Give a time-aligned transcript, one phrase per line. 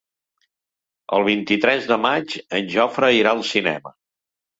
[1.17, 3.93] El vint-i-tres de maig en Jofre irà al cinema.